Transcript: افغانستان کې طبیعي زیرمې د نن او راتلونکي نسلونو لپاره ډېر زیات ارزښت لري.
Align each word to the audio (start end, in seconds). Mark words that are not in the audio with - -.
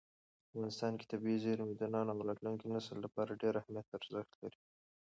افغانستان 0.49 0.93
کې 0.99 1.09
طبیعي 1.11 1.37
زیرمې 1.45 1.75
د 1.77 1.83
نن 1.93 2.07
او 2.13 2.19
راتلونکي 2.27 2.65
نسلونو 2.73 3.03
لپاره 3.05 3.39
ډېر 3.41 3.53
زیات 3.73 3.87
ارزښت 3.97 4.31
لري. 4.41 4.59